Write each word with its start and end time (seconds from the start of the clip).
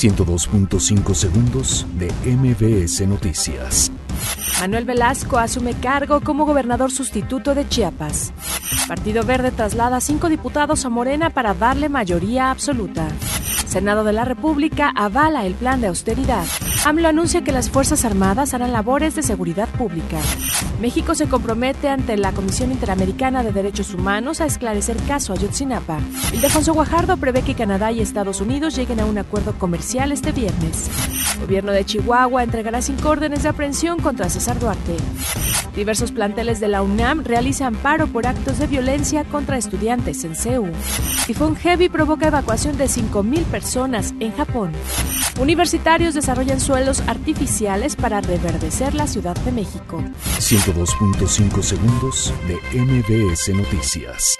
102.5 0.00 1.14
segundos 1.14 1.86
de 1.98 2.10
MBS 2.24 3.06
Noticias. 3.06 3.92
Manuel 4.58 4.86
Velasco 4.86 5.36
asume 5.36 5.74
cargo 5.74 6.22
como 6.22 6.46
gobernador 6.46 6.90
sustituto 6.90 7.54
de 7.54 7.68
Chiapas. 7.68 8.32
Partido 8.88 9.24
Verde 9.24 9.50
traslada 9.50 10.00
cinco 10.00 10.30
diputados 10.30 10.86
a 10.86 10.88
Morena 10.88 11.28
para 11.28 11.52
darle 11.52 11.90
mayoría 11.90 12.50
absoluta. 12.50 13.08
Senado 13.70 14.02
de 14.02 14.12
la 14.12 14.24
República 14.24 14.90
avala 14.96 15.46
el 15.46 15.54
plan 15.54 15.80
de 15.80 15.86
austeridad. 15.86 16.44
AMLO 16.84 17.06
anuncia 17.06 17.44
que 17.44 17.52
las 17.52 17.70
Fuerzas 17.70 18.04
Armadas 18.04 18.52
harán 18.52 18.72
labores 18.72 19.14
de 19.14 19.22
seguridad 19.22 19.68
pública. 19.68 20.18
México 20.80 21.14
se 21.14 21.28
compromete 21.28 21.88
ante 21.88 22.16
la 22.16 22.32
Comisión 22.32 22.72
Interamericana 22.72 23.44
de 23.44 23.52
Derechos 23.52 23.94
Humanos 23.94 24.40
a 24.40 24.46
esclarecer 24.46 24.96
caso 25.06 25.34
Ayotzinapa. 25.34 26.00
Ildefonso 26.32 26.74
Guajardo 26.74 27.16
prevé 27.16 27.42
que 27.42 27.54
Canadá 27.54 27.92
y 27.92 28.00
Estados 28.00 28.40
Unidos 28.40 28.74
lleguen 28.74 28.98
a 28.98 29.06
un 29.06 29.18
acuerdo 29.18 29.56
comercial 29.56 30.10
este 30.10 30.32
viernes. 30.32 30.90
gobierno 31.40 31.70
de 31.70 31.84
Chihuahua 31.84 32.42
entregará 32.42 32.82
cinco 32.82 33.10
órdenes 33.10 33.44
de 33.44 33.50
aprehensión 33.50 34.00
contra 34.00 34.28
César 34.28 34.58
Duarte. 34.58 34.96
Diversos 35.74 36.10
planteles 36.10 36.58
de 36.58 36.68
la 36.68 36.82
UNAM 36.82 37.22
realizan 37.22 37.74
paro 37.76 38.08
por 38.08 38.26
actos 38.26 38.58
de 38.58 38.66
violencia 38.66 39.24
contra 39.24 39.56
estudiantes 39.56 40.24
en 40.24 40.34
CEU. 40.34 40.68
Tifón 41.26 41.54
Heavy 41.54 41.88
provoca 41.88 42.26
evacuación 42.26 42.76
de 42.76 42.86
5.000 42.86 43.44
personas 43.60 44.14
en 44.20 44.32
Japón. 44.32 44.72
Universitarios 45.38 46.14
desarrollan 46.14 46.60
suelos 46.60 47.02
artificiales 47.06 47.94
para 47.94 48.22
reverdecer 48.22 48.94
la 48.94 49.06
Ciudad 49.06 49.36
de 49.44 49.52
México. 49.52 50.02
102.5 50.38 51.62
segundos 51.62 52.32
de 52.48 52.56
MBS 52.80 53.54
Noticias. 53.54 54.38